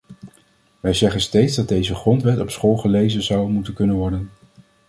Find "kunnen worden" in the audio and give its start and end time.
3.73-4.29